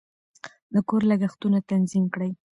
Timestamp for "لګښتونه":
1.09-1.59